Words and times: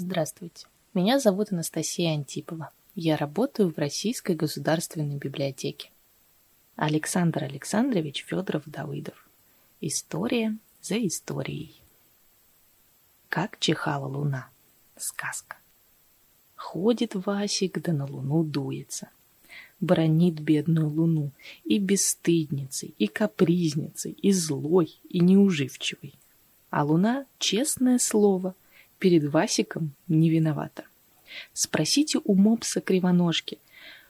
Здравствуйте. 0.00 0.68
Меня 0.94 1.18
зовут 1.18 1.50
Анастасия 1.50 2.12
Антипова. 2.12 2.70
Я 2.94 3.16
работаю 3.16 3.72
в 3.72 3.78
Российской 3.78 4.36
государственной 4.36 5.16
библиотеке. 5.16 5.90
Александр 6.76 7.42
Александрович 7.42 8.24
Федоров-Давыдов. 8.28 9.28
История 9.80 10.56
за 10.80 11.04
историей. 11.04 11.74
Как 13.28 13.58
чихала 13.58 14.06
луна. 14.06 14.48
Сказка. 14.96 15.56
Ходит 16.54 17.16
Васик, 17.16 17.82
да 17.82 17.92
на 17.92 18.06
луну 18.06 18.44
дуется. 18.44 19.08
Бронит 19.80 20.38
бедную 20.38 20.88
луну 20.88 21.32
и 21.64 21.80
бесстыдницей, 21.80 22.94
и 22.98 23.08
капризницей, 23.08 24.12
и 24.12 24.30
злой, 24.30 24.96
и 25.08 25.18
неуживчивой. 25.18 26.14
А 26.70 26.84
луна, 26.84 27.26
честное 27.40 27.98
слово, 27.98 28.54
перед 28.98 29.24
Васиком 29.24 29.92
не 30.08 30.30
виновата. 30.30 30.84
Спросите 31.52 32.20
у 32.24 32.34
мопса 32.34 32.80
кривоножки, 32.80 33.58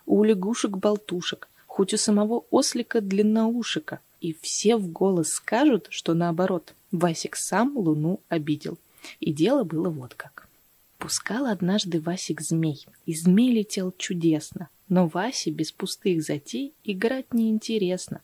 у 0.07 0.25
лягушек-болтушек, 0.25 1.49
хоть 1.67 1.95
у 1.95 1.97
самого 1.97 2.45
ослика 2.51 3.01
длинноушика, 3.01 4.01
и 4.21 4.37
все 4.41 4.77
в 4.77 4.91
голос 4.91 5.33
скажут, 5.35 5.89
что 5.91 6.15
наоборот, 6.15 6.75
Васик 6.91 7.37
сам 7.37 7.77
луну 7.77 8.21
обидел. 8.29 8.79
И 9.21 9.33
дело 9.33 9.65
было 9.65 9.91
вот 9.91 10.15
как. 10.15 10.49
Пускал 10.99 11.47
однажды 11.47 12.01
Васик 12.01 12.41
змей, 12.41 12.87
и 13.07 13.15
змей 13.15 13.53
летел 13.53 13.95
чудесно, 13.97 14.69
но 14.89 15.07
Васе 15.07 15.51
без 15.51 15.71
пустых 15.71 16.23
затей 16.23 16.73
играть 16.83 17.33
неинтересно. 17.33 18.21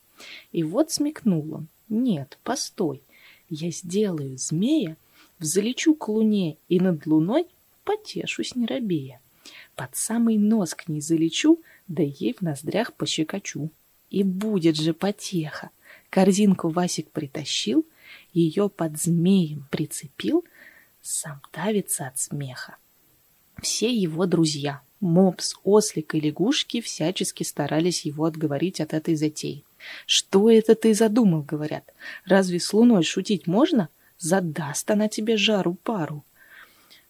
И 0.50 0.64
вот 0.64 0.90
смекнул 0.90 1.54
он. 1.54 1.68
Нет, 1.88 2.38
постой, 2.42 3.02
я 3.48 3.70
сделаю 3.70 4.36
змея, 4.38 4.96
взлечу 5.38 5.94
к 5.94 6.08
луне 6.08 6.56
и 6.68 6.80
над 6.80 7.06
луной 7.06 7.46
потешусь 7.84 8.54
не 8.54 8.66
робея. 8.66 9.20
Под 9.76 9.96
самый 9.96 10.38
нос 10.38 10.74
к 10.74 10.88
ней 10.88 11.00
залечу, 11.00 11.60
да 11.88 12.02
ей 12.02 12.34
в 12.34 12.42
ноздрях 12.42 12.92
пощекочу. 12.94 13.70
И 14.10 14.22
будет 14.22 14.76
же 14.76 14.94
потеха. 14.94 15.70
Корзинку 16.10 16.68
Васик 16.68 17.10
притащил, 17.10 17.84
ее 18.32 18.68
под 18.68 19.00
змеем 19.00 19.66
прицепил, 19.70 20.44
сам 21.02 21.40
давится 21.52 22.06
от 22.06 22.18
смеха. 22.18 22.76
Все 23.60 23.92
его 23.92 24.26
друзья, 24.26 24.80
мопс, 25.00 25.56
ослик 25.64 26.14
и 26.14 26.20
лягушки, 26.20 26.80
всячески 26.80 27.42
старались 27.42 28.04
его 28.04 28.24
отговорить 28.24 28.80
от 28.80 28.94
этой 28.94 29.16
затеи. 29.16 29.64
«Что 30.06 30.50
это 30.50 30.74
ты 30.74 30.94
задумал?»— 30.94 31.42
говорят. 31.48 31.92
«Разве 32.24 32.58
с 32.58 32.72
луной 32.72 33.02
шутить 33.02 33.46
можно? 33.46 33.88
Задаст 34.18 34.90
она 34.90 35.08
тебе 35.08 35.36
жару-пару». 35.36 36.24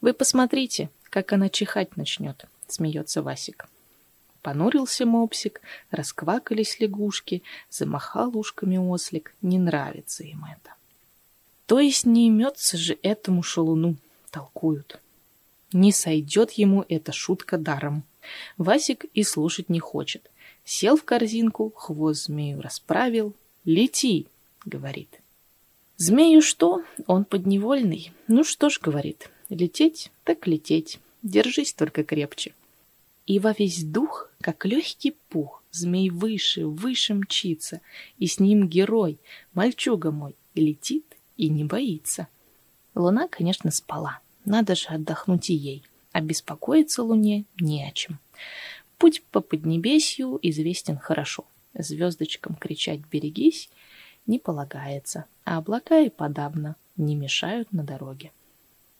«Вы 0.00 0.12
посмотрите, 0.12 0.90
как 1.10 1.32
она 1.32 1.48
чихать 1.48 1.96
начнет»,— 1.96 2.44
смеется 2.68 3.22
Васик. 3.22 3.66
Понурился 4.44 5.06
мопсик, 5.06 5.62
расквакались 5.90 6.78
лягушки, 6.78 7.42
замахал 7.70 8.36
ушками 8.36 8.76
ослик. 8.76 9.34
Не 9.40 9.58
нравится 9.58 10.22
им 10.22 10.44
это. 10.44 10.74
То 11.64 11.80
есть 11.80 12.04
не 12.04 12.26
имется 12.26 12.76
же 12.76 12.98
этому 13.02 13.42
шалуну, 13.42 13.96
толкуют. 14.30 15.00
Не 15.72 15.92
сойдет 15.92 16.52
ему 16.52 16.84
эта 16.90 17.10
шутка 17.10 17.56
даром. 17.56 18.02
Васик 18.58 19.06
и 19.14 19.22
слушать 19.22 19.70
не 19.70 19.80
хочет. 19.80 20.30
Сел 20.66 20.98
в 20.98 21.04
корзинку, 21.04 21.70
хвост 21.74 22.24
змею 22.24 22.60
расправил. 22.60 23.32
«Лети!»— 23.64 24.26
говорит. 24.66 25.08
Змею 25.96 26.42
что? 26.42 26.82
Он 27.06 27.24
подневольный. 27.24 28.12
Ну 28.26 28.42
что 28.44 28.68
ж, 28.68 28.80
говорит, 28.80 29.30
лететь 29.48 30.10
так 30.24 30.46
лететь. 30.46 30.98
Держись 31.22 31.72
только 31.72 32.04
крепче. 32.04 32.52
И 33.26 33.38
во 33.38 33.52
весь 33.52 33.82
дух, 33.84 34.30
как 34.40 34.66
легкий 34.66 35.14
пух, 35.30 35.62
змей 35.70 36.10
выше, 36.10 36.66
выше 36.66 37.14
мчится, 37.14 37.80
и 38.18 38.26
с 38.26 38.38
ним 38.38 38.68
герой, 38.68 39.18
мальчуга 39.54 40.10
мой, 40.10 40.34
летит 40.54 41.04
и 41.38 41.48
не 41.48 41.64
боится. 41.64 42.28
Луна, 42.94 43.28
конечно, 43.28 43.70
спала. 43.70 44.20
Надо 44.44 44.74
же 44.74 44.88
отдохнуть 44.88 45.48
и 45.48 45.54
ей. 45.54 45.82
А 46.12 46.20
беспокоиться 46.20 47.02
Луне 47.02 47.44
не 47.58 47.88
о 47.88 47.92
чем. 47.92 48.18
Путь 48.98 49.22
по 49.30 49.40
Поднебесью 49.40 50.38
известен 50.42 50.98
хорошо. 50.98 51.44
Звездочкам 51.74 52.54
кричать 52.54 53.00
«берегись» 53.10 53.68
не 54.26 54.38
полагается, 54.38 55.26
а 55.44 55.58
облака 55.58 56.00
и 56.00 56.08
подавно 56.08 56.76
не 56.96 57.14
мешают 57.14 57.72
на 57.72 57.82
дороге. 57.82 58.30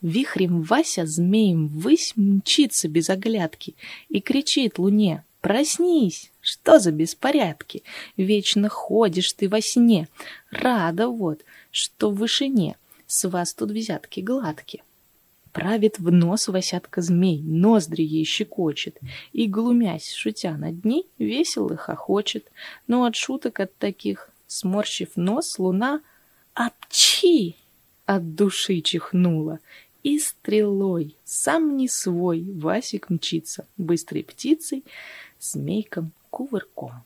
Вихрем 0.02 0.62
Вася 0.62 1.06
змеем 1.06 1.68
ввысь 1.68 2.12
мчится 2.16 2.88
без 2.88 3.08
оглядки 3.08 3.74
и 4.08 4.20
кричит 4.20 4.78
луне 4.78 5.24
«Проснись! 5.40 6.30
Что 6.40 6.78
за 6.78 6.90
беспорядки? 6.90 7.82
Вечно 8.16 8.68
ходишь 8.68 9.32
ты 9.32 9.48
во 9.48 9.60
сне. 9.60 10.08
Рада 10.50 11.08
вот, 11.08 11.40
что 11.70 12.10
в 12.10 12.16
вышине 12.16 12.76
с 13.06 13.28
вас 13.28 13.54
тут 13.54 13.70
взятки 13.70 14.20
гладки». 14.20 14.82
Правит 15.52 15.98
в 16.00 16.10
нос 16.10 16.48
Васятка 16.48 17.00
змей, 17.00 17.40
ноздри 17.40 18.02
ей 18.02 18.24
щекочет, 18.24 18.98
и, 19.32 19.46
глумясь, 19.46 20.12
шутя 20.12 20.56
над 20.56 20.84
ней, 20.84 21.06
весело 21.18 21.76
хохочет. 21.76 22.50
Но 22.88 23.04
от 23.04 23.14
шуток 23.14 23.60
от 23.60 23.74
таких, 23.76 24.30
сморщив 24.46 25.16
нос, 25.16 25.58
луна 25.58 26.00
«Апчи!» 26.54 27.56
от 28.06 28.34
души 28.34 28.80
чихнула, 28.80 29.60
и 30.02 30.18
стрелой, 30.18 31.16
сам 31.24 31.76
не 31.76 31.88
свой, 31.88 32.42
Васик 32.52 33.08
мчится, 33.08 33.66
быстрой 33.78 34.22
птицей, 34.22 34.84
змейком, 35.40 36.12
кувырком. 36.30 37.04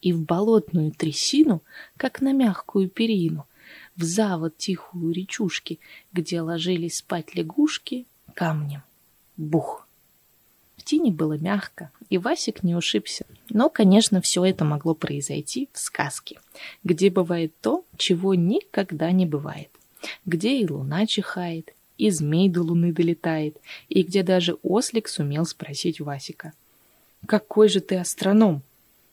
И 0.00 0.12
в 0.12 0.22
болотную 0.22 0.92
трясину, 0.92 1.62
как 1.96 2.20
на 2.22 2.32
мягкую 2.32 2.88
перину, 2.88 3.46
в 3.96 4.04
завод 4.04 4.56
тихую 4.56 5.12
речушки, 5.12 5.80
где 6.12 6.40
ложились 6.40 6.98
спать 6.98 7.34
лягушки, 7.34 8.06
камнем. 8.34 8.82
Бух! 9.36 9.83
Тени 10.84 11.10
было 11.10 11.38
мягко, 11.38 11.90
и 12.10 12.18
Васик 12.18 12.62
не 12.62 12.74
ушибся. 12.74 13.24
Но, 13.48 13.70
конечно, 13.70 14.20
все 14.20 14.44
это 14.44 14.64
могло 14.64 14.94
произойти 14.94 15.68
в 15.72 15.78
сказке, 15.78 16.38
где 16.84 17.10
бывает 17.10 17.52
то, 17.60 17.84
чего 17.96 18.34
никогда 18.34 19.10
не 19.10 19.24
бывает, 19.24 19.70
где 20.26 20.58
и 20.58 20.68
луна 20.68 21.06
чихает, 21.06 21.72
и 21.96 22.10
змей 22.10 22.48
до 22.48 22.62
луны 22.62 22.92
долетает, 22.92 23.56
и 23.88 24.02
где 24.02 24.22
даже 24.22 24.54
ослик 24.62 25.08
сумел 25.08 25.46
спросить 25.46 26.00
Васика. 26.00 26.52
«Какой 27.26 27.68
же 27.68 27.80
ты 27.80 27.96
астроном? 27.96 28.62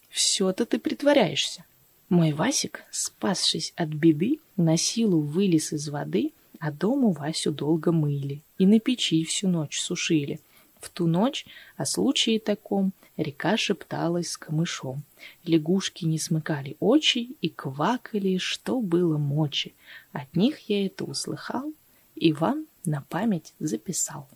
Все-то 0.09 0.65
ты 0.65 0.79
притворяешься». 0.79 1.63
Мой 2.09 2.33
Васик, 2.33 2.83
спасшись 2.91 3.71
от 3.77 3.87
беды, 3.87 4.39
на 4.57 4.75
силу 4.75 5.21
вылез 5.21 5.71
из 5.71 5.87
воды, 5.87 6.33
а 6.59 6.71
дому 6.71 7.11
Васю 7.11 7.53
долго 7.53 7.93
мыли 7.93 8.41
и 8.57 8.65
на 8.65 8.79
печи 8.81 9.23
всю 9.23 9.47
ночь 9.47 9.79
сушили. 9.79 10.41
В 10.81 10.89
ту 10.89 11.07
ночь 11.07 11.45
о 11.77 11.85
случае 11.85 12.39
таком 12.39 12.91
река 13.15 13.55
шепталась 13.55 14.31
с 14.31 14.37
камышом. 14.37 15.03
Лягушки 15.45 16.03
не 16.05 16.17
смыкали 16.17 16.75
очи 16.79 17.35
и 17.39 17.49
квакали, 17.49 18.37
что 18.37 18.81
было 18.81 19.17
мочи. 19.17 19.75
От 20.11 20.35
них 20.35 20.67
я 20.69 20.87
это 20.87 21.05
услыхал 21.05 21.71
и 22.15 22.33
вам 22.33 22.65
на 22.83 23.01
память 23.01 23.53
записал. 23.59 24.27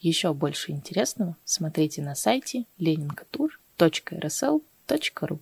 Еще 0.00 0.32
больше 0.32 0.70
интересного 0.70 1.36
смотрите 1.44 2.00
на 2.02 2.14
сайте 2.14 2.64
leninkatur.rsl.ru 2.78 5.40